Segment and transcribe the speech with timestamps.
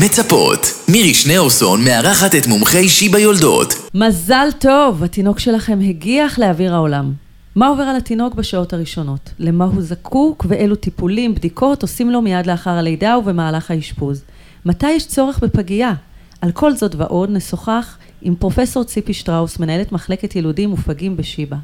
[0.00, 0.66] מצפות.
[0.88, 3.74] מירי שניאורסון מארחת את מומחי שיבא יולדות.
[3.94, 7.12] מזל טוב, התינוק שלכם הגיח לאוויר העולם.
[7.54, 9.30] מה עובר על התינוק בשעות הראשונות?
[9.38, 14.22] למה הוא זקוק ואילו טיפולים, בדיקות עושים לו מיד לאחר הלידה ובמהלך האשפוז?
[14.64, 15.92] מתי יש צורך בפגייה?
[16.40, 21.56] על כל זאת ועוד נשוחח עם פרופסור ציפי שטראוס, מנהלת מחלקת ילודים ופגים בשיבא.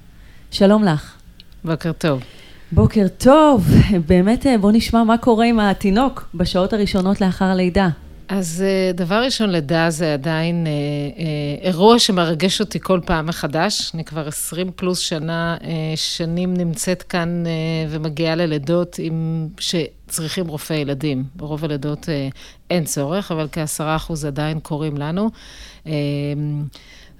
[0.51, 1.13] שלום לך.
[1.65, 2.21] בוקר טוב.
[2.73, 3.67] בוקר טוב,
[4.09, 7.89] באמת בוא נשמע מה קורה עם התינוק בשעות הראשונות לאחר הלידה.
[8.29, 13.91] אז אה, דבר ראשון, לידה זה עדיין אה, אה, אירוע שמרגש אותי כל פעם מחדש.
[13.95, 15.57] אני כבר 20 פלוס שנה,
[15.97, 17.45] שנים נמצאת כאן
[17.89, 21.25] ומגיעה ללידות עם, שצריכים רופאי ילדים.
[21.37, 22.29] ברוב הלידות אה,
[22.71, 25.31] אין צורך, אבל כעשרה אחוז עדיין קורים לנו.
[25.87, 25.93] אה,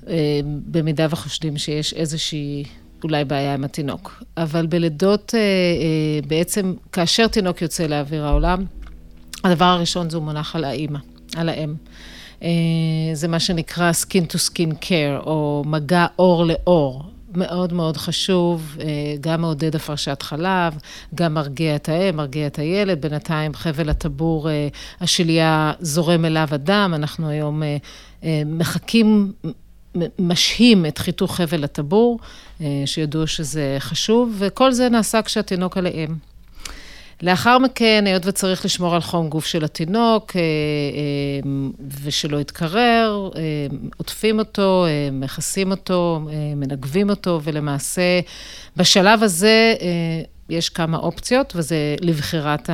[0.09, 2.65] אה, במידה וחושדים שיש איזושהי...
[3.05, 4.23] אולי בעיה עם התינוק.
[4.37, 8.65] אבל בלידות, אה, אה, בעצם, כאשר תינוק יוצא לאוויר העולם,
[9.45, 10.99] הדבר הראשון זה מונח על האימא,
[11.37, 11.75] על האם.
[12.43, 12.49] אה,
[13.15, 17.03] זה מה שנקרא skin to skin care, או מגע אור לאור.
[17.35, 18.77] מאוד מאוד חשוב,
[19.21, 20.75] גם מעודד הפרשת חלב,
[21.15, 23.01] גם מרגיע את האם, מרגיע את הילד.
[23.01, 24.49] בינתיים חבל הטבור,
[25.01, 27.63] השליה זורם אליו הדם, אנחנו היום
[28.47, 29.33] מחכים
[30.19, 32.19] משהים את חיתוך חבל הטבור,
[32.87, 36.15] שידעו שזה חשוב, וכל זה נעשה כשהתינוק על האם.
[37.23, 40.37] לאחר מכן, היות וצריך לשמור על חום גוף של התינוק
[42.03, 43.31] ושלא יתקרר,
[43.97, 46.21] עוטפים אותו, מכסים אותו,
[46.57, 48.21] מנגבים אותו, ולמעשה
[48.77, 49.75] בשלב הזה
[50.49, 52.71] יש כמה אופציות, וזה לבחירת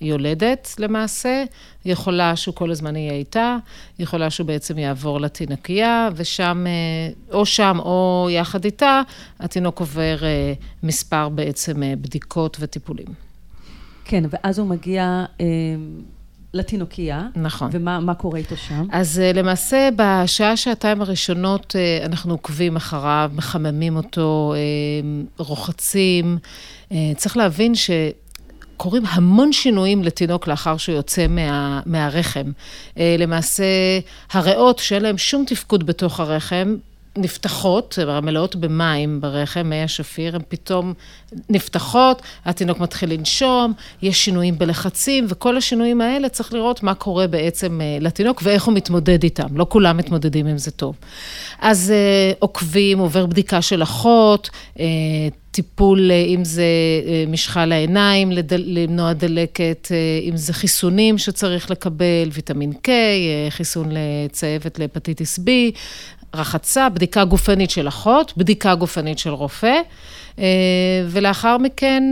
[0.00, 1.44] היולדת למעשה.
[1.84, 3.56] יכולה שהוא כל הזמן יהיה איתה,
[3.98, 6.66] יכולה שהוא בעצם יעבור לתינקייה, ושם,
[7.32, 9.02] או שם או יחד איתה,
[9.40, 10.16] התינוק עובר
[10.82, 13.06] מספר בעצם בדיקות וטיפולים.
[14.04, 15.46] כן, ואז הוא מגיע אה,
[16.54, 17.26] לתינוקייה.
[17.36, 17.68] נכון.
[17.72, 18.86] ומה קורה איתו שם?
[18.92, 24.54] אז אה, למעשה, בשעה, שעתיים הראשונות, אה, אנחנו עוקבים אחריו, מחממים אותו,
[25.38, 26.38] רוחצים.
[27.16, 27.90] צריך להבין ש...
[28.76, 32.52] קורים המון שינויים לתינוק לאחר שהוא יוצא מה, מהרחם.
[32.96, 33.64] למעשה,
[34.32, 36.76] הריאות שאין להם שום תפקוד בתוך הרחם,
[37.16, 40.92] נפתחות, מלאות במים ברחם, מי השפיר, הן פתאום
[41.50, 47.80] נפתחות, התינוק מתחיל לנשום, יש שינויים בלחצים, וכל השינויים האלה צריך לראות מה קורה בעצם
[48.00, 49.56] לתינוק ואיך הוא מתמודד איתם.
[49.56, 50.96] לא כולם מתמודדים עם זה טוב.
[51.60, 51.92] אז
[52.38, 54.50] עוקבים, עובר בדיקה של אחות,
[55.50, 56.64] טיפול, אם זה
[57.28, 59.88] משחה לעיניים, למנוע דלקת,
[60.28, 62.90] אם זה חיסונים שצריך לקבל, ויטמין K,
[63.50, 65.42] חיסון לצהבת להפטיטיס B,
[66.34, 69.80] רחצה, בדיקה גופנית של אחות, בדיקה גופנית של רופא,
[71.08, 72.02] ולאחר מכן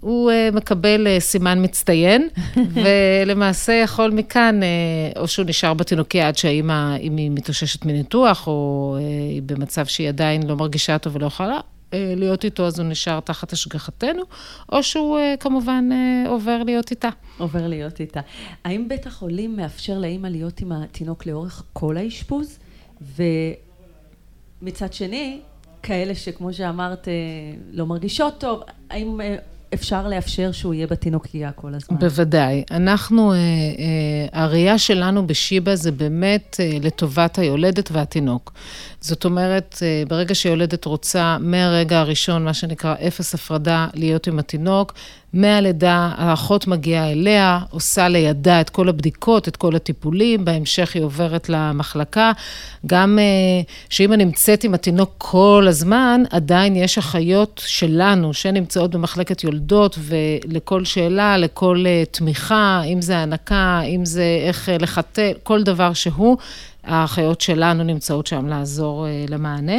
[0.00, 2.28] הוא מקבל סימן מצטיין,
[2.74, 4.60] ולמעשה יכול מכאן,
[5.16, 8.96] או שהוא נשאר בתינוקיה עד שהאימא, אם היא מתאוששת מניתוח, או
[9.30, 11.60] היא במצב שהיא עדיין לא מרגישה טוב ולא יכולה,
[11.92, 14.22] להיות איתו, אז הוא נשאר תחת השגחתנו,
[14.72, 15.88] או שהוא כמובן
[16.28, 17.08] עובר להיות איתה.
[17.38, 18.20] עובר להיות איתה.
[18.64, 22.58] האם בית החולים מאפשר לאימא להיות עם התינוק לאורך כל האשפוז?
[24.62, 25.40] ומצד שני,
[25.82, 27.08] כאלה שכמו שאמרת,
[27.72, 29.20] לא מרגישות טוב, האם
[29.74, 31.98] אפשר לאפשר שהוא יהיה בתינוקייה כל הזמן?
[31.98, 32.64] בוודאי.
[32.70, 33.32] אנחנו,
[34.32, 38.52] הראייה שלנו בשיבא זה באמת לטובת היולדת והתינוק.
[39.00, 39.78] זאת אומרת,
[40.08, 44.94] ברגע שיולדת רוצה מהרגע הראשון, מה שנקרא אפס הפרדה, להיות עם התינוק,
[45.34, 51.48] מהלידה האחות מגיעה אליה, עושה לידה את כל הבדיקות, את כל הטיפולים, בהמשך היא עוברת
[51.48, 52.32] למחלקה.
[52.86, 53.18] גם
[53.88, 61.36] שאמא נמצאת עם התינוק כל הזמן, עדיין יש אחיות שלנו שנמצאות במחלקת יולדות, ולכל שאלה,
[61.38, 66.36] לכל תמיכה, אם זה הנקה, אם זה איך לחתל, כל דבר שהוא.
[66.86, 69.76] האחיות שלנו נמצאות שם לעזור למענה.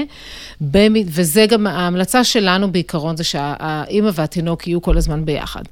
[1.08, 5.64] וזה גם, ההמלצה שלנו בעיקרון זה שהאימא והתינוק יהיו כל הזמן ביחד.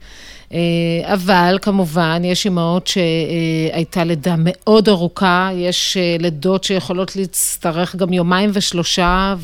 [1.04, 9.36] אבל כמובן, יש אימהות שהייתה לידה מאוד ארוכה, יש לידות שיכולות להצטרך גם יומיים ושלושה,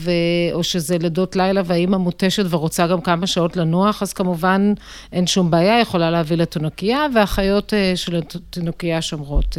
[0.53, 4.73] או שזה לידות לילה והאימא מותשת ורוצה גם כמה שעות לנוח, אז כמובן
[5.13, 9.57] אין שום בעיה, יכולה להביא לתינוקייה, והאחיות של התינוקייה שומרות.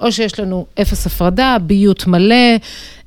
[0.00, 2.56] או שיש לנו אפס הפרדה, ביות מלא,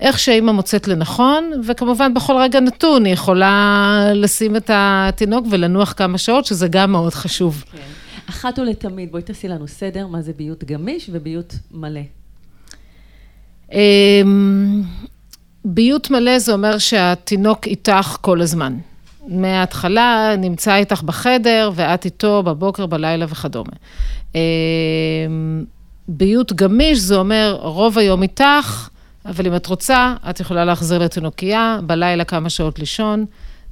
[0.01, 6.17] איך שהאימא מוצאת לנכון, וכמובן בכל רגע נתון היא יכולה לשים את התינוק ולנוח כמה
[6.17, 7.54] שעות, שזה גם מאוד חשוב.
[7.71, 7.77] כן.
[8.29, 12.01] אחת ולתמיד, בואי תעשי לנו סדר, מה זה ביות גמיש וביות מלא.
[15.65, 18.77] ביות מלא זה אומר שהתינוק איתך כל הזמן.
[19.27, 23.71] מההתחלה נמצא איתך בחדר, ואת איתו בבוקר, בלילה וכדומה.
[26.07, 28.89] ביות גמיש, זה אומר רוב היום איתך,
[29.25, 33.25] אבל אם את רוצה, את יכולה להחזיר לתינוקייה, בלילה כמה שעות לישון,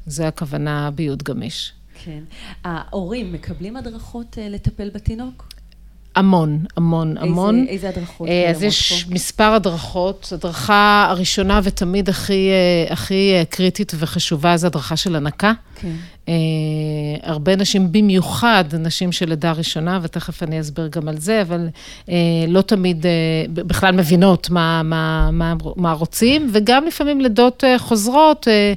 [0.05, 1.73] זה הכוונה ביות גמיש.
[2.05, 2.19] כן.
[2.63, 5.53] ההורים מקבלים הדרכות אה, לטפל בתינוק?
[6.15, 7.65] המון, המון, איזה, המון.
[7.67, 8.27] איזה הדרכות?
[8.27, 9.13] אה, אז יש פה?
[9.13, 10.33] מספר הדרכות.
[10.35, 15.53] הדרכה הראשונה ותמיד הכי, אה, הכי קריטית וחשובה זה הדרכה של הנקה.
[15.75, 15.95] כן.
[16.29, 16.33] אה,
[17.23, 21.67] הרבה נשים, במיוחד נשים של לידה ראשונה, ותכף אני אסביר גם על זה, אבל
[22.09, 22.15] אה,
[22.47, 23.11] לא תמיד אה,
[23.49, 28.73] בכלל מבינות מה, מה, מה, מה רוצים, וגם לפעמים לידות אה, חוזרות, אה,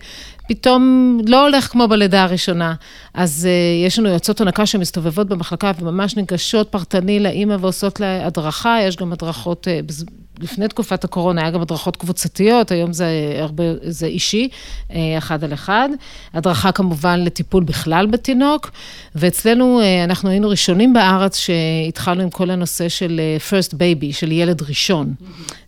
[0.49, 2.75] פתאום לא הולך כמו בלידה הראשונה.
[3.15, 8.79] אז אה, יש לנו יועצות הנקה שמסתובבות במחלקה וממש ניגשות פרטני לאימא ועושות לה הדרכה,
[8.83, 10.05] יש גם הדרכות, אה, בז-
[10.41, 13.07] לפני תקופת הקורונה היה גם הדרכות קבוצתיות, היום זה
[13.41, 14.49] הרבה, זה אישי,
[14.93, 15.89] אה, אחד על אחד.
[16.35, 18.71] הדרכה כמובן לטיפול בכלל בתינוק,
[19.15, 23.21] ואצלנו אנחנו היינו ראשונים בארץ שהתחלנו עם כל הנושא של
[23.51, 25.15] first baby, של ילד ראשון.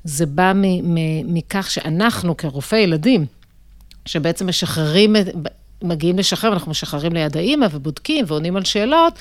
[0.05, 3.27] זה בא מ- מ- מכך שאנחנו כרופאי ילדים,
[4.09, 5.17] שבעצם משחררים,
[5.83, 9.19] מגיעים לשחרר, אנחנו משחררים ליד האימא ובודקים ועונים על שאלות,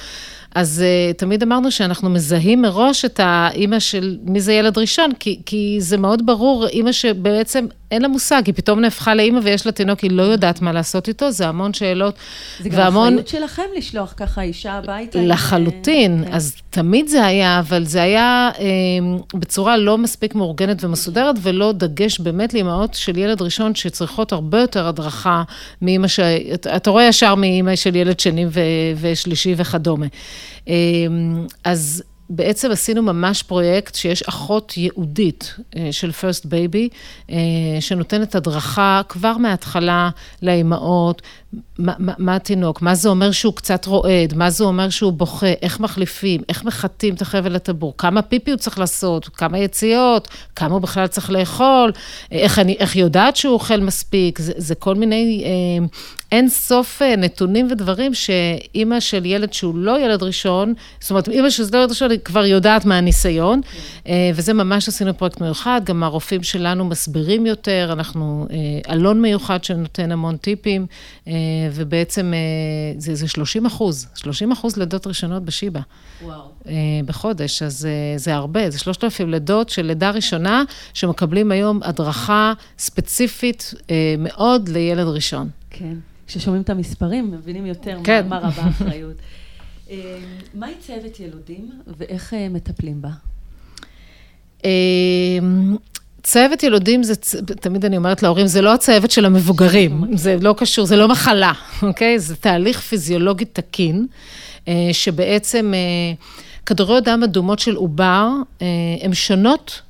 [0.58, 5.40] אז uh, תמיד אמרנו שאנחנו מזהים מראש את האימא של מי זה ילד ראשון, כי,
[5.46, 9.72] כי זה מאוד ברור, אימא שבעצם אין לה מושג, היא פתאום נהפכה לאימא ויש לה
[9.72, 12.16] תינוק, היא לא יודעת מה לעשות איתו, זה המון שאלות.
[12.60, 15.20] זה גם אחריות שלכם לשלוח ככה אישה הביתה.
[15.20, 18.66] עם, לחלוטין, אה, אז תמיד זה היה, אבל זה היה אה,
[19.34, 24.88] בצורה לא מספיק מאורגנת ומסודרת, ולא דגש באמת לאימהות של ילד ראשון שצריכות הרבה יותר
[24.88, 25.44] הדרכה
[25.82, 26.20] מאימא ש...
[26.76, 28.60] אתה רואה ישר מאימא של ילד שני ו...
[29.02, 30.06] ושלישי וכדומה.
[30.68, 30.74] אה,
[31.64, 36.96] אז בעצם עשינו ממש פרויקט שיש אחות ייעודית אה, של First Baby,
[37.30, 37.38] אה,
[37.80, 40.10] שנותנת הדרכה כבר מההתחלה
[40.42, 41.22] לאימהות,
[41.80, 45.54] מה, מה, מה התינוק, מה זה אומר שהוא קצת רועד, מה זה אומר שהוא בוכה,
[45.62, 50.74] איך מחליפים, איך מחטאים את החבל לטבור, כמה פיפי הוא צריך לעשות, כמה יציאות, כמה
[50.74, 51.92] הוא בכלל צריך לאכול,
[52.32, 55.86] איך, אני, איך יודעת שהוא אוכל מספיק, זה, זה כל מיני אה,
[56.32, 61.50] אין סוף אה, נתונים ודברים שאימא של ילד שהוא לא ילד ראשון, זאת אומרת, אימא
[61.50, 63.62] של ילד ראשון היא כבר יודעת מהניסיון,
[64.08, 69.64] אה, וזה ממש עשינו פרויקט מיוחד, גם הרופאים שלנו מסבירים יותר, אנחנו, אה, אלון מיוחד
[69.64, 70.86] שנותן המון טיפים,
[71.28, 71.34] אה,
[71.72, 75.80] ובעצם אה, זה, זה 30 אחוז, 30 אחוז לידות ראשונות בשיבא.
[76.24, 76.42] וואו.
[76.68, 76.74] אה,
[77.06, 80.64] בחודש, אז אה, זה הרבה, זה 3,000 לידות של לידה ראשונה,
[80.94, 85.50] שמקבלים היום הדרכה ספציפית אה, מאוד לילד ראשון.
[85.70, 85.96] כן.
[86.28, 88.28] כששומעים את המספרים, מבינים יותר כן.
[88.30, 89.16] מה, מה רבה האחריות.
[89.90, 90.20] אה,
[90.54, 93.10] מהי צוות ילודים ואיך אה, מטפלים בה?
[96.28, 97.16] צוות ילודים זה,
[97.62, 101.52] תמיד אני אומרת להורים, זה לא הצוות של המבוגרים, זה לא קשור, זה לא מחלה,
[101.84, 102.20] אוקיי?
[102.20, 104.08] זה תהליך פיזיולוגי תקין,
[104.68, 106.14] אה, שבעצם אה,
[106.66, 108.28] כדוריות דם אדומות של עובר,
[108.62, 108.68] אה,
[109.02, 109.82] הן שונות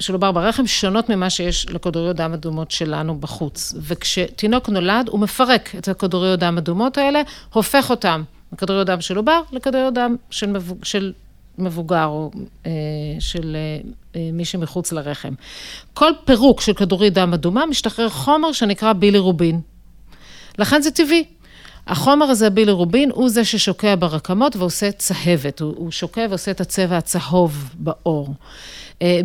[0.00, 3.74] של עובר ברחם שונות ממה שיש לכדוריות דם אדומות שלנו בחוץ.
[3.80, 7.22] וכשתינוק נולד, הוא מפרק את הכדוריות דם אדומות האלה,
[7.52, 8.22] הופך אותם
[8.52, 10.84] מכדוריות דם של עובר לכדוריות דם של, מבוג...
[10.84, 11.12] של
[11.58, 12.30] מבוגר או
[12.66, 12.70] אה,
[13.20, 15.34] של אה, אה, מי שמחוץ לרחם.
[15.94, 19.60] כל פירוק של כדורית דם אדומה משתחרר חומר שנקרא בילירובין.
[20.58, 21.24] לכן זה טבעי.
[21.86, 25.60] החומר הזה, בילירובין, הוא זה ששוקע ברקמות ועושה צהבת.
[25.60, 28.34] הוא, הוא שוקע ועושה את הצבע הצהוב בעור.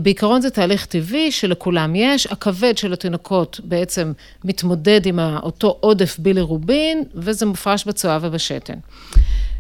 [0.02, 2.28] בעיקרון זה תהליך טבעי שלכולם יש.
[2.28, 4.14] הכבד של התינוקות בעצם
[4.44, 8.78] מתמודד עם אותו עודף בילירובין, וזה מופרש בצואה ובשתן.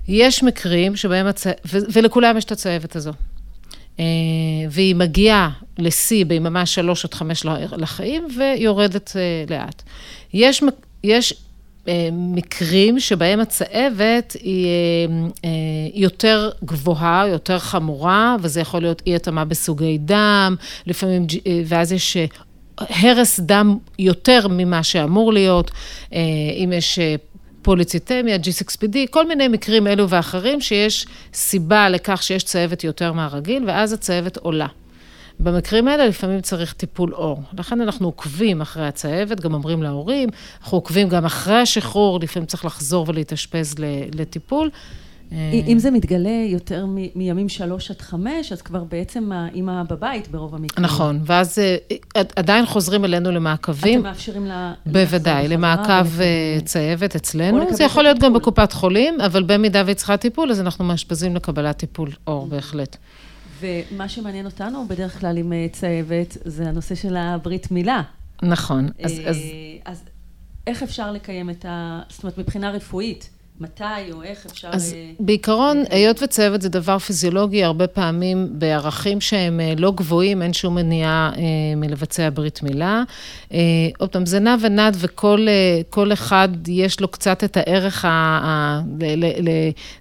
[0.10, 1.48] יש מקרים שבהם, הצ...
[1.48, 3.12] ו- ולכולם יש את הצהבת הזו.
[4.00, 4.06] אה,
[4.70, 7.46] והיא מגיעה לשיא ביממה שלוש עד חמש
[7.78, 9.84] לחיים ויורדת אה, לאט.
[10.34, 10.63] יש,
[11.04, 11.34] יש
[11.88, 14.68] אה, מקרים שבהם הצהבת היא
[15.94, 20.56] יותר גבוהה, יותר חמורה, וזה יכול להיות אי התאמה בסוגי דם,
[20.88, 21.28] לפעמים,
[21.66, 22.18] ואז יש
[22.78, 25.72] הרס דם יותר ממה שאמור להיות,
[26.63, 27.00] אם יש
[27.62, 33.94] פוליציטמיה, G6PD, כל מיני מקרים אלו ואחרים שיש סיבה לכך שיש צהבת יותר מהרגיל, ואז
[33.94, 34.68] הצהבת עולה.
[35.39, 37.44] במקרים האלה לפעמים צריך טיפול אור.
[37.58, 40.30] לכן אנחנו עוקבים אחרי הצהבת, גם אומרים להורים,
[40.62, 43.75] אנחנו עוקבים גם אחרי השחרור, לפעמים צריך לחזור ולהתאשפז
[44.16, 44.70] לטיפול.
[45.67, 50.86] אם זה מתגלה יותר מימים שלוש עד חמש, אז כבר בעצם האימא בבית ברוב המקרים.
[50.86, 51.77] נכון, ואז אה,
[52.36, 54.00] עדיין חוזרים אלינו למעקבים.
[54.00, 54.74] אתם מאפשרים לה...
[54.86, 57.74] בוודאי, למעקב אה, צהבת אצלנו.
[57.74, 58.33] זה יכול להיות גם.
[58.33, 62.48] בקופת חולים, אבל במידה והיא צריכה טיפול, אז אנחנו מאשפזים לקבלת טיפול אור.
[62.48, 62.98] בהחלט.
[63.59, 68.01] ומה שמעניין אותנו בדרך כלל עם אה, צהבת, זה הנושא של הברית מילה.
[68.43, 68.89] נכון.
[69.00, 69.38] אה, אז
[69.86, 70.03] אז
[70.67, 72.01] איך אפשר לקיים את ה...
[72.09, 73.29] זאת אומרת, מבחינה רפואית,
[73.60, 74.70] מתי או איך אפשר...
[74.72, 80.75] אז בעיקרון, היות וצוות זה דבר פיזיולוגי, הרבה פעמים בערכים שהם לא גבוהים, אין שום
[80.75, 81.32] מניעה
[81.75, 83.04] מלבצע ברית מילה.
[83.98, 88.82] עוד פעם, זה נע ונד וכל אחד יש לו קצת את הערך ה...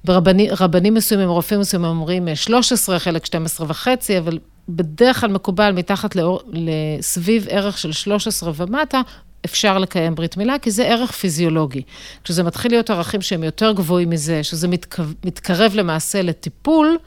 [0.04, 4.38] ברבנים מסוימים, רופאים מסוימים אומרים 13, חלק 12 וחצי, אבל
[4.68, 9.00] בדרך כלל מקובל מתחת לאור, לסביב ערך של 13 ומטה,
[9.44, 11.82] אפשר לקיים ברית מילה, כי זה ערך פיזיולוגי.
[12.24, 16.98] כשזה מתחיל להיות ערכים שהם יותר גבוהים מזה, שזה מתקרב, מתקרב למעשה לטיפול,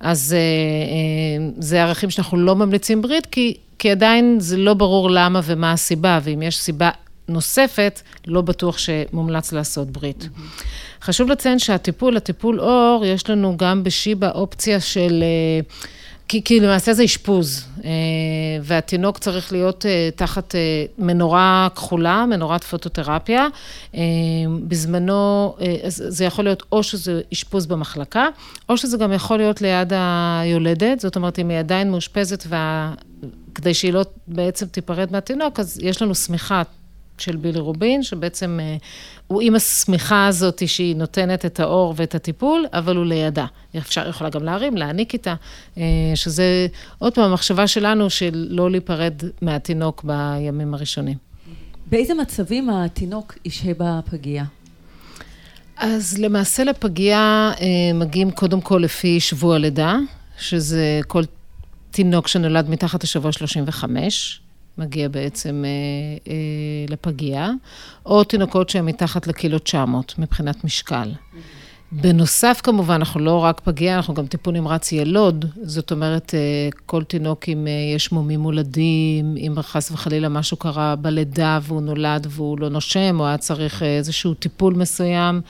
[0.00, 5.10] אז אה, אה, זה ערכים שאנחנו לא ממליצים ברית, כי, כי עדיין זה לא ברור
[5.10, 6.90] למה ומה הסיבה, ואם יש סיבה
[7.28, 10.22] נוספת, לא בטוח שמומלץ לעשות ברית.
[10.22, 10.62] Mm-hmm.
[11.02, 15.22] חשוב לציין שהטיפול, הטיפול אור, יש לנו גם בשיבא אופציה של...
[15.22, 15.60] אה,
[16.28, 17.90] כי, כי למעשה זה אשפוז, אה,
[18.62, 23.46] והתינוק צריך להיות אה, תחת אה, מנורה כחולה, מנורת פוטותרפיה.
[24.68, 25.54] בזמנו,
[25.88, 28.28] זה יכול להיות או שזה אשפוז במחלקה,
[28.68, 32.94] או שזה גם יכול להיות ליד היולדת, זאת אומרת, אם היא עדיין מאושפזת, וה...
[33.54, 36.62] כדי שהיא לא בעצם תיפרד מהתינוק, אז יש לנו שמיכה
[37.20, 38.60] של בילי רובין, שבעצם
[39.26, 43.46] הוא עם השמיכה הזאת שהיא נותנת את האור ואת הטיפול, אבל הוא לידה.
[43.78, 45.34] אפשר, יכולה גם להרים, להעניק איתה,
[45.78, 45.82] אה,
[46.14, 46.66] שזה
[46.98, 51.16] עוד פעם המחשבה שלנו של לא להיפרד מהתינוק בימים הראשונים.
[51.86, 54.44] באיזה מצבים התינוק ישהה בפגייה?
[55.76, 59.96] אז למעשה לפגייה אה, מגיעים קודם כל לפי שבוע לידה,
[60.38, 61.22] שזה כל
[61.90, 64.40] תינוק שנולד מתחת לשבוע 35.
[64.78, 66.36] מגיע בעצם אה, אה,
[66.88, 67.50] לפגייה,
[68.06, 71.12] או תינוקות שהם מתחת לקילו 900 מבחינת משקל.
[71.92, 77.04] בנוסף, כמובן, אנחנו לא רק פגייה, אנחנו גם טיפול נמרץ ילוד, זאת אומרת, אה, כל
[77.04, 82.58] תינוק אם אה, יש מומים מולדים, אם חס וחלילה משהו קרה בלידה והוא נולד והוא
[82.58, 85.40] לא נושם, או היה צריך אה, איזשהו טיפול מסוים,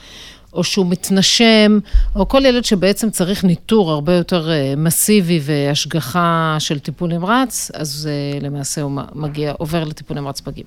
[0.53, 1.79] או שהוא מתנשם,
[2.15, 8.09] או כל ילד שבעצם צריך ניטור הרבה יותר אה, מסיבי והשגחה של טיפול נמרץ, אז
[8.11, 10.63] אה, למעשה הוא מגיע, עובר לטיפול נמרץ פגים.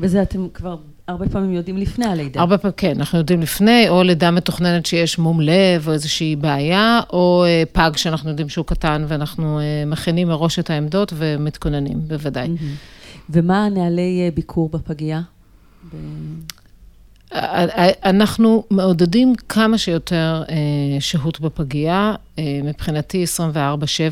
[0.00, 0.76] וזה אתם כבר
[1.08, 2.40] הרבה פעמים יודעים לפני הלידה.
[2.40, 7.00] הרבה פעמים, כן, אנחנו יודעים לפני, או לידה מתוכננת שיש מום לב או איזושהי בעיה,
[7.12, 12.48] או אה, פג שאנחנו יודעים שהוא קטן ואנחנו מכינים מראש את העמדות ומתכוננים, בוודאי.
[13.30, 15.20] ומה נהלי ביקור בפגייה?
[18.04, 20.56] אנחנו מעודדים כמה שיותר אה,
[21.00, 23.24] שהות בפגייה, אה, מבחינתי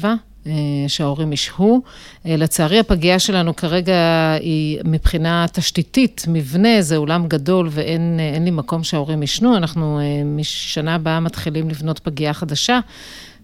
[0.03, 0.07] 24-7.
[0.47, 0.53] אה,
[0.89, 1.83] שההורים ישהו.
[2.25, 3.95] לצערי, הפגייה שלנו כרגע
[4.41, 9.57] היא מבחינה תשתיתית, מבנה, זה אולם גדול ואין לי מקום שההורים ישנו.
[9.57, 12.81] אנחנו משנה הבאה מתחילים לבנות פגייה חדשה,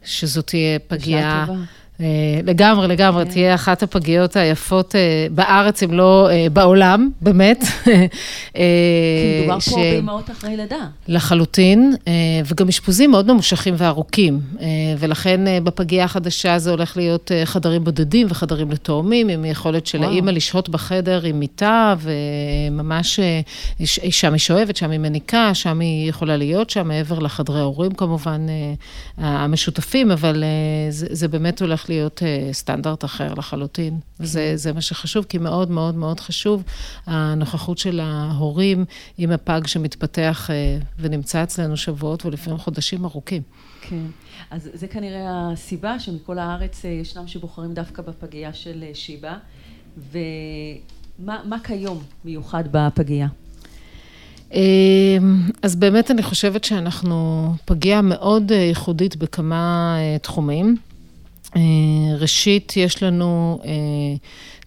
[0.05, 1.45] שזאת תהיה פגייה...
[1.49, 1.55] אה,
[2.45, 3.31] לגמרי, לגמרי, כן.
[3.31, 7.65] תהיה אחת הפגיות היפות אה, בארץ, אם לא אה, בעולם, באמת.
[8.53, 8.61] כי
[9.41, 9.61] מדובר.
[9.61, 10.87] פה באמהות אחרי לידה.
[11.09, 11.95] לחלוטין,
[12.47, 14.41] וגם אשפוזים מאוד ממושכים וארוכים,
[14.99, 20.69] ולכן בפגייה החדשה זה הולך להיות חדרים בודדים וחדרים לתאומים, עם יכולת של האימא לשהות
[20.69, 23.21] בחדר עם מיטה, וממש,
[24.11, 28.47] שם היא שואבת, שם היא מניקה, שם היא יכולה להיות שם, מעבר לחדרי הורים כמובן,
[29.19, 30.45] המשותפים, אבל
[30.91, 33.99] זה באמת הולך להיות אה, סטנדרט אחר לחלוטין.
[34.21, 36.63] וזה זה מה שחשוב, כי מאוד מאוד מאוד חשוב
[37.07, 38.85] הנוכחות של ההורים
[39.19, 43.43] עם הפג שמתפתח אה, ונמצא אצלנו שבועות ולפעמים חודשים ארוכים.
[43.81, 44.03] כן.
[44.51, 49.37] אז זה כנראה הסיבה שמכל הארץ אה, ישנם שבוחרים דווקא בפגייה של שיבא.
[50.13, 53.29] ומה כיום מיוחד בפגייה?
[55.63, 60.77] אז באמת אני חושבת שאנחנו פגיעה מאוד ייחודית בכמה תחומים.
[61.57, 61.61] אה,
[62.19, 63.71] ראשית, יש לנו אה,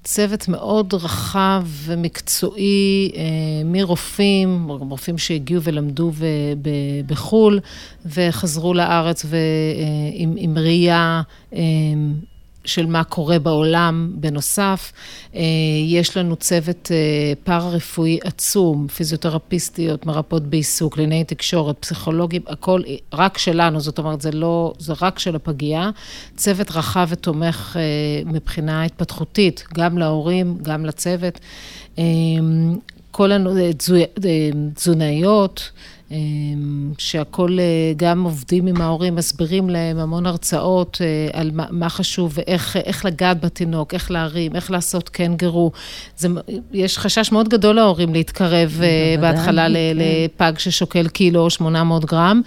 [0.04, 3.22] צוות מאוד רחב ומקצועי אה,
[3.66, 6.12] מרופאים, רופאים שהגיעו ולמדו
[7.08, 7.60] בחו"ל
[8.06, 11.22] וחזרו לארץ ועם ראייה
[12.66, 14.92] של מה קורה בעולם בנוסף.
[15.36, 15.42] אה,
[15.86, 22.82] יש לנו צוות אה, פארה-רפואי עצום, פיזיותרפיסטיות, מרפאות בעיסוק, קלינאי תקשורת, פסיכולוגים, הכל
[23.14, 25.90] רק שלנו, זאת אומרת, זה לא, זה רק של הפגייה.
[26.36, 31.40] צוות רחב ותומך אה, מבחינה התפתחותית, גם להורים, גם לצוות.
[33.16, 33.32] כל
[34.26, 35.76] התזונאיות, אמ,
[36.98, 42.34] שהכל, אה, גם עובדים עם ההורים, מסבירים להם המון הרצאות אה, על מה, מה חשוב
[42.36, 45.72] ואיך לגעת בתינוק, איך להרים, איך לעשות קנגרו.
[46.18, 46.28] זה,
[46.74, 49.74] יש חשש מאוד גדול להורים להתקרב אה, בהתחלה כן.
[49.74, 52.42] לפג ששוקל קילו או 800 גרם,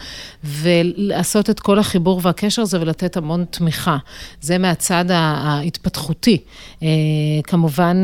[0.44, 3.96] ולעשות את כל החיבור והקשר הזה ולתת המון תמיכה.
[4.40, 6.38] זה מהצד ההתפתחותי.
[7.44, 8.02] כמובן,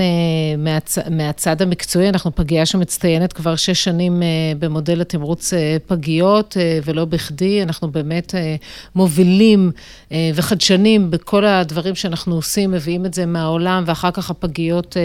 [0.58, 4.22] מהצ, מהצד המקצועי, אנחנו פגיעה שמצטיינת כבר שש שנים
[4.58, 5.52] במודל התמרוץ בארץ
[5.86, 8.34] פגיות, ולא בכדי, אנחנו באמת
[8.94, 9.70] מובילים
[10.34, 14.96] וחדשנים בכל הדברים שאנחנו עושים, מביאים את זה מהעולם, ואחר כך הפגיות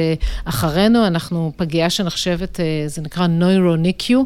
[0.46, 1.08] אחרינו.
[1.08, 4.24] אנחנו פגייה שנחשבת, זה נקרא נוירו-ניקיו,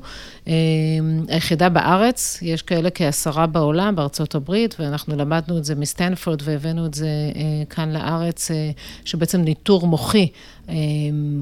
[1.28, 6.94] היחידה בארץ, יש כאלה כעשרה בעולם, בארצות הברית, ואנחנו למדנו את זה מסטנפורד והבאנו את
[6.94, 7.08] זה
[7.70, 8.52] כאן לארץ,
[9.06, 10.28] שבעצם ניטור מוחי.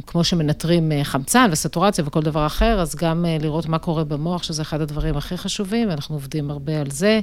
[0.08, 4.82] כמו שמנטרים חמצן וסטורציה וכל דבר אחר, אז גם לראות מה קורה במוח, שזה אחד
[4.82, 7.20] הדברים הכי חשובים, ואנחנו עובדים הרבה על זה.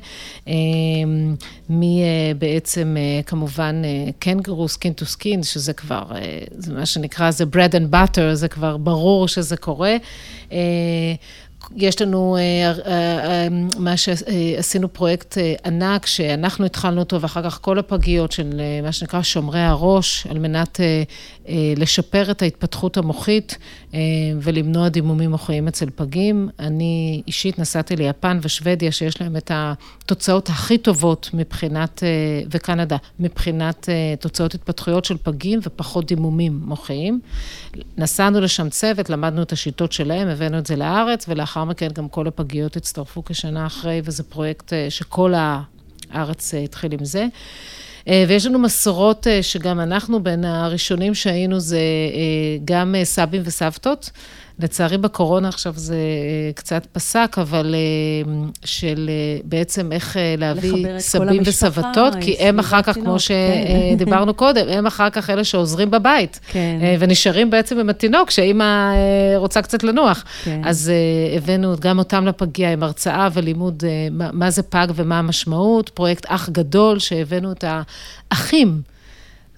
[1.71, 3.83] מבעצם, כמובן,
[4.19, 6.03] קנגרו, skin to skin, שזה כבר,
[6.51, 9.97] זה מה שנקרא, זה bread and butter, זה כבר ברור שזה קורה.
[11.77, 12.37] יש לנו,
[13.79, 19.61] מה שעשינו פרויקט ענק, שאנחנו התחלנו אותו, ואחר כך כל הפגיות של מה שנקרא שומרי
[19.61, 20.81] הראש, על מנת
[21.77, 23.59] לשפר את ההתפתחות המוחית
[24.43, 26.49] ולמנוע דימומים מוחיים אצל פגים.
[26.59, 32.03] אני אישית נסעתי ליפן ושוודיה, שיש להם את התוצאות הכי טובות מבחינת,
[32.51, 33.89] וקנדה, מבחינת
[34.21, 37.21] תוצאות התפתחויות של פגים ופחות דימומים מוחיים.
[37.97, 42.27] נסענו לשם צוות, למדנו את השיטות שלהם, הבאנו את זה לארץ, ולאחר מכן גם כל
[42.27, 47.27] הפגיות הצטרפו כשנה אחרי, וזה פרויקט שכל הארץ התחיל עם זה.
[48.29, 51.81] ויש לנו מסורות שגם אנחנו בין הראשונים שהיינו, זה
[52.65, 54.11] גם סבים וסבתות.
[54.61, 55.97] לצערי בקורונה עכשיו זה
[56.55, 57.75] קצת פסק, אבל
[58.65, 59.11] של
[59.45, 65.31] בעצם איך להביא סבים וסבתות, כי הם אחר כך, כמו שדיברנו קודם, הם אחר כך
[65.31, 66.41] אלה שעוזרים בבית,
[66.99, 68.95] ונשארים בעצם עם התינוק, שאימא
[69.37, 70.25] רוצה קצת לנוח.
[70.65, 70.93] אז
[71.37, 76.99] הבאנו גם אותם לפגייה עם הרצאה ולימוד מה זה פג ומה המשמעות, פרויקט אח גדול,
[76.99, 77.65] שהבאנו את
[78.31, 78.81] האחים.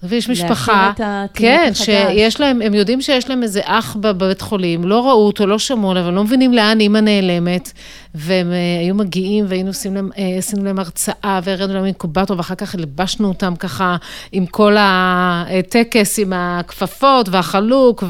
[0.03, 0.91] ויש משפחה,
[1.33, 5.59] כן, שיש להם, הם יודעים שיש להם איזה אח בבית חולים, לא ראו אותו, לא
[5.59, 7.71] שמעו עליו, לא מבינים לאן אימא נעלמת,
[8.15, 8.47] והם
[8.81, 13.55] היו מגיעים והיינו עושים להם, עשינו להם הרצאה, והראינו להם אינקובטור, ואחר כך לבשנו אותם
[13.55, 13.95] ככה
[14.31, 18.03] עם כל הטקס, עם הכפפות והחלוק,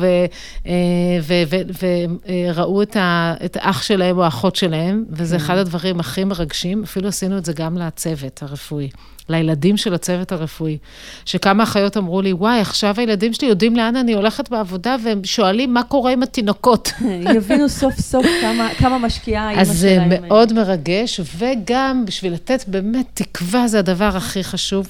[2.48, 7.46] וראו את האח שלהם או האחות שלהם, וזה אחד הדברים הכי מרגשים, אפילו עשינו את
[7.46, 8.90] זה גם לצוות הרפואי.
[9.30, 10.78] לילדים של הצוות הרפואי,
[11.26, 15.74] שכמה אחיות אמרו לי, וואי, עכשיו הילדים שלי יודעים לאן אני הולכת בעבודה, והם שואלים
[15.74, 16.92] מה קורה עם התינוקות.
[17.36, 19.76] יבינו סוף סוף כמה, כמה משקיעה האמא שלהם.
[19.76, 24.88] אז זה מאוד מרגש, וגם בשביל לתת באמת תקווה, זה הדבר הכי חשוב.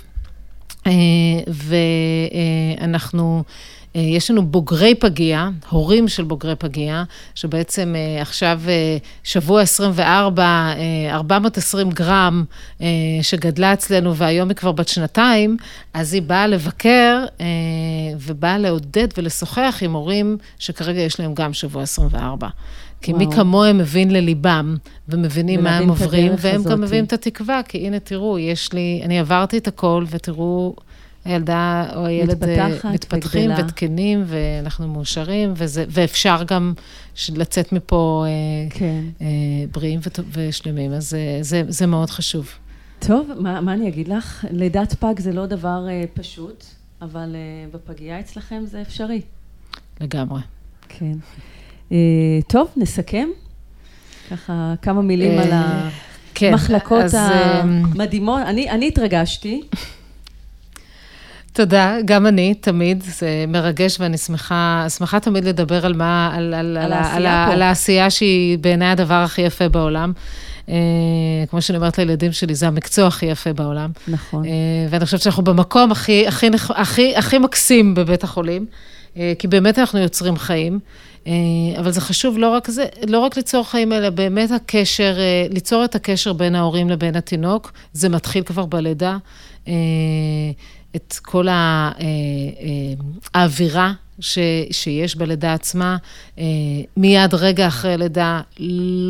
[2.78, 3.44] ואנחנו...
[3.96, 7.04] יש לנו בוגרי פגייה, הורים של בוגרי פגייה,
[7.36, 8.62] שבעצם עכשיו
[9.24, 10.74] שבוע 24,
[11.10, 12.44] 420 גרם
[13.22, 15.58] שגדלה אצלנו והיום היא כבר בת שנתיים,
[15.94, 17.26] אז היא באה לבקר
[18.20, 22.48] ובאה לעודד ולשוחח עם הורים שכרגע יש להם גם שבוע 24.
[23.02, 24.76] כי מי כמוהם מבין לליבם,
[25.10, 29.20] ומבינים מה הם עוברים, והם גם מביאים את התקווה, כי הנה תראו, יש לי, אני
[29.20, 30.76] עברתי את הכל, ותראו...
[31.26, 32.44] הילדה או הילד
[32.94, 33.66] מתפתחים וגדלה.
[33.66, 36.74] ותקנים, ואנחנו מאושרים, וזה, ואפשר גם
[37.30, 38.26] לצאת מפה
[38.70, 39.04] כן.
[39.72, 40.00] בריאים
[40.32, 42.50] ושלמים, אז זה, זה, זה מאוד חשוב.
[43.00, 44.46] טוב, מה, מה אני אגיד לך?
[44.52, 46.66] לידת פג זה לא דבר פשוט,
[47.02, 47.36] אבל
[47.74, 49.22] בפגייה אצלכם זה אפשרי.
[50.02, 50.42] לגמרי.
[50.90, 51.18] כן.
[52.48, 53.28] טוב, נסכם.
[54.32, 55.52] ככה כמה מילים על
[56.42, 58.42] המחלקות המדהימות.
[58.46, 59.62] אני, התרגשתי.
[61.54, 66.78] תודה, גם אני, תמיד, זה מרגש ואני שמחה, שמחה תמיד לדבר על מה, על, על,
[66.78, 70.14] על, על, על העשייה שהיא בעיניי הדבר הכי יפה בעולם.
[71.50, 73.92] כמו שאני אומרת לילדים שלי, זה המקצוע הכי יפה בעולם.
[74.08, 74.44] נכון.
[74.90, 78.66] ואני חושבת שאנחנו במקום הכי, הכי, הכי, הכי מקסים בבית החולים,
[79.40, 80.80] כי באמת אנחנו יוצרים חיים.
[81.80, 85.18] אבל זה חשוב לא רק זה, לא רק ליצור חיים, אלא באמת הקשר,
[85.50, 89.18] ליצור את הקשר בין ההורים לבין התינוק, זה מתחיל כבר בלידה.
[90.96, 91.48] את כל
[93.34, 94.40] האווירה ש,
[94.72, 95.98] שיש בלידה עצמה,
[96.98, 98.42] מיד רגע אחרי לידה,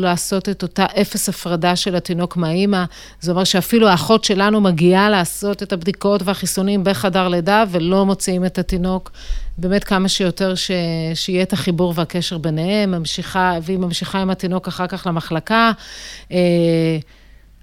[0.00, 2.84] לעשות את אותה אפס הפרדה של התינוק מהאימא.
[3.20, 8.58] זה אומר שאפילו האחות שלנו מגיעה לעשות את הבדיקות והחיסונים בחדר לידה, ולא מוציאים את
[8.58, 9.10] התינוק.
[9.58, 10.70] באמת כמה שיותר ש,
[11.14, 15.72] שיהיה את החיבור והקשר ביניהם, ממשיכה, והיא ממשיכה עם התינוק אחר כך למחלקה.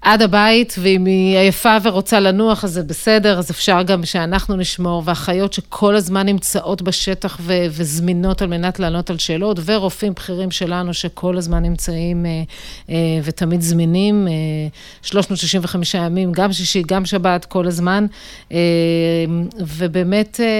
[0.02, 5.02] עד הבית, ואם היא עייפה ורוצה לנוח, אז זה בסדר, אז אפשר גם שאנחנו נשמור,
[5.04, 10.94] ואחיות שכל הזמן נמצאות בשטח ו- וזמינות על מנת לענות על שאלות, ורופאים בכירים שלנו
[10.94, 12.42] שכל הזמן נמצאים אה,
[12.90, 14.32] אה, ותמיד זמינים, אה,
[15.02, 18.06] 365 ימים, גם שישי, גם שבת, כל הזמן,
[18.52, 18.58] אה,
[19.58, 20.50] ובאמת אה, אה,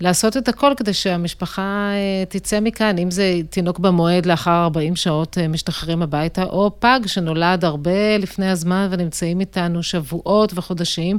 [0.00, 5.38] לעשות את הכל כדי שהמשפחה אה, תצא מכאן, אם זה תינוק במועד לאחר 40 שעות
[5.38, 8.18] אה, משתחררים הביתה, או פג שנולד הרבה.
[8.18, 11.18] לפני הזמן ונמצאים איתנו שבועות וחודשים,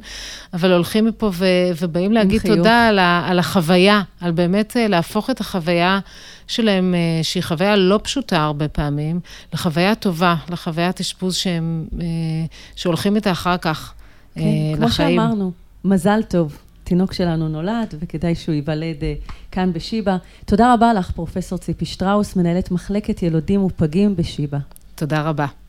[0.54, 1.46] אבל הולכים מפה ו,
[1.82, 2.56] ובאים להגיד חיוך.
[2.56, 6.00] תודה על, ה, על החוויה, על באמת אה, להפוך את החוויה
[6.48, 9.20] שלהם, שהיא חוויה לא פשוטה הרבה פעמים,
[9.54, 11.86] לחוויה טובה, לחוויית אשפוז שהם,
[12.76, 13.94] שהולכים איתה אחר כך
[14.36, 14.78] כן, לחיים.
[14.78, 15.52] כמו שאמרנו,
[15.86, 16.58] מזל טוב.
[16.86, 19.04] תינוק שלנו נולד, וכדאי שהוא ייוולד
[19.52, 20.18] כאן בשיבא.
[20.46, 24.58] תודה רבה לך, פרופסור ציפי שטראוס, מנהלת מחלקת ילודים ופגים בשיבא.
[24.96, 25.65] תודה רבה.